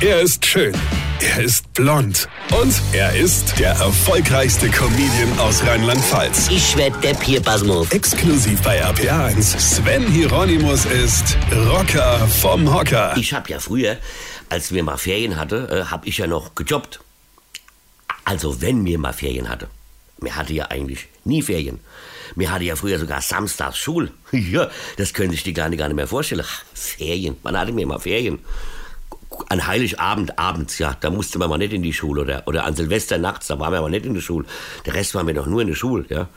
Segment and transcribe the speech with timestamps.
[0.00, 0.74] Er ist schön.
[1.20, 2.28] Er ist blond.
[2.60, 6.48] Und er ist der erfolgreichste Comedian aus Rheinland-Pfalz.
[6.50, 7.90] Ich werd der Pierpasmus.
[7.92, 9.58] Exklusiv bei RPA1.
[9.58, 11.38] Sven Hieronymus ist
[11.68, 13.16] Rocker vom Hocker.
[13.16, 13.96] Ich hab ja früher,
[14.50, 17.00] als wir mal Ferien hatte, äh, hab ich ja noch gejobbt.
[18.24, 19.68] Also wenn wir mal Ferien hatte.
[20.18, 21.80] Mir hatte ja eigentlich nie Ferien.
[22.34, 24.10] Mir hatte ja früher sogar samstags Schul.
[24.32, 26.42] Ja, das können sich die Kleine gar nicht mehr vorstellen.
[26.44, 27.36] Ach, Ferien.
[27.42, 28.40] Man hatte mir mal Ferien.
[29.48, 32.22] An Heiligabend abends, ja, da musste man mal nicht in die Schule.
[32.22, 34.46] Oder, oder an Silvester nachts, da waren wir aber nicht in der Schule.
[34.86, 36.28] Der Rest waren wir doch nur in der Schule, ja.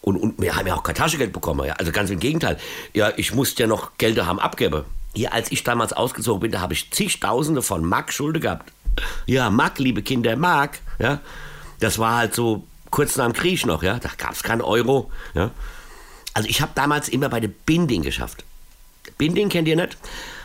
[0.00, 1.74] Und, und wir haben ja auch kein Taschengeld bekommen, ja.
[1.74, 2.58] Also ganz im Gegenteil.
[2.94, 4.84] Ja, ich musste ja noch Geld haben abgeben.
[5.14, 8.72] Hier, als ich damals ausgezogen bin, da habe ich zigtausende von Mark Schulde gehabt.
[9.26, 11.20] Ja, Mark, liebe Kinder, Mark, ja.
[11.80, 13.98] Das war halt so kurz nach dem Krieg noch, ja.
[13.98, 15.50] Da gab es keinen Euro, ja.
[16.34, 18.44] Also ich habe damals immer bei der Binding geschafft.
[19.16, 19.96] Binding kennt ihr nicht?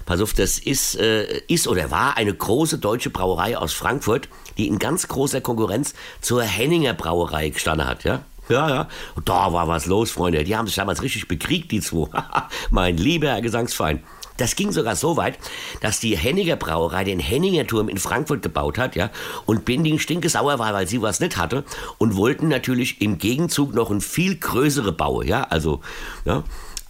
[0.05, 4.67] Pass auf, das ist, äh, ist oder war eine große deutsche Brauerei aus Frankfurt, die
[4.67, 8.23] in ganz großer Konkurrenz zur Henninger Brauerei gestanden hat, ja.
[8.49, 8.87] Ja, ja.
[9.15, 10.43] Und da war was los, Freunde.
[10.43, 12.09] Die haben sich damals richtig bekriegt, die zwei.
[12.71, 14.03] mein lieber Herr Gesangsverein.
[14.37, 15.37] Das ging sogar so weit,
[15.81, 19.11] dass die Henninger Brauerei den Henninger Turm in Frankfurt gebaut hat, ja,
[19.45, 21.63] und Binding stinkesauer war, weil sie was nicht hatte
[21.99, 25.81] und wollten natürlich im Gegenzug noch ein viel größere bauen, ja, also,
[26.25, 26.43] ja.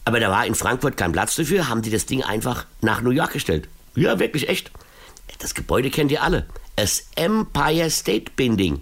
[0.05, 3.11] Aber da war in Frankfurt kein Platz dafür, haben die das Ding einfach nach New
[3.11, 3.69] York gestellt.
[3.95, 4.71] Ja, wirklich echt.
[5.39, 6.45] Das Gebäude kennt ihr alle.
[6.75, 8.81] Das Empire State Binding.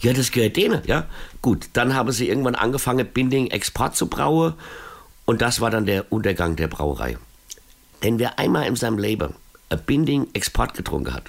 [0.00, 1.06] Ja, das gehört denen, ja.
[1.42, 4.54] Gut, dann haben sie irgendwann angefangen, Binding Export zu brauen.
[5.24, 7.18] Und das war dann der Untergang der Brauerei.
[8.02, 9.34] Denn wer einmal in seinem Leben
[9.70, 11.24] ein Binding Export getrunken hat,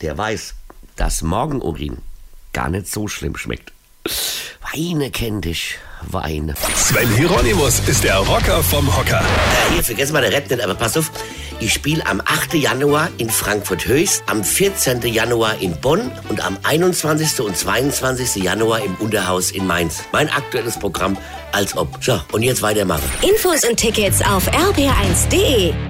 [0.00, 0.54] der weiß,
[0.96, 1.98] dass Morgenurin
[2.52, 3.72] gar nicht so schlimm schmeckt.
[4.72, 6.54] Weine kennt dich, Weine.
[6.76, 9.20] Sven Hieronymus ist der Rocker vom Hocker.
[9.20, 11.10] Äh, hier, vergessen mal der Rap nicht, aber pass auf.
[11.60, 12.54] Ich spiele am 8.
[12.54, 15.02] Januar in Frankfurt Höchst, am 14.
[15.02, 17.40] Januar in Bonn und am 21.
[17.40, 18.42] und 22.
[18.42, 20.00] Januar im Unterhaus in Mainz.
[20.12, 21.16] Mein aktuelles Programm
[21.52, 21.98] als ob.
[22.00, 23.02] So, und jetzt weitermachen.
[23.22, 25.87] Infos und Tickets auf rb1.de.